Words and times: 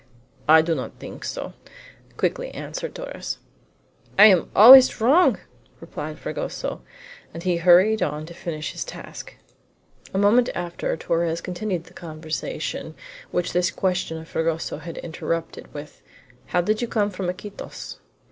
"I 0.47 0.63
do 0.63 0.73
not 0.73 0.97
think 0.97 1.23
so," 1.23 1.53
quickly 2.17 2.49
answered 2.55 2.95
Torres. 2.95 3.37
"I 4.17 4.25
am 4.25 4.49
always 4.55 4.99
wrong!" 4.99 5.37
replied 5.79 6.17
Fragoso, 6.17 6.81
and 7.35 7.43
he 7.43 7.57
hurried 7.57 8.01
on 8.01 8.25
to 8.25 8.33
finish 8.33 8.71
his 8.71 8.83
task. 8.83 9.35
A 10.11 10.17
moment 10.17 10.49
after 10.55 10.97
Torres 10.97 11.39
continued 11.39 11.83
the 11.83 11.93
conversation 11.93 12.95
which 13.29 13.53
this 13.53 13.69
question 13.69 14.17
of 14.17 14.27
Fragoso 14.27 14.79
had 14.79 14.97
interrupted, 14.97 15.71
with: 15.71 16.01
"How 16.47 16.61
did 16.61 16.81
you 16.81 16.87
come 16.87 17.11
from 17.11 17.29
Iquitos?" 17.29 17.99